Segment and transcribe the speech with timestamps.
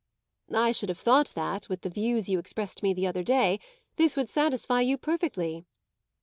[0.55, 3.59] "I should have thought that, with the views you expressed to me the other day,
[3.97, 5.63] this would satisfy you perfectly."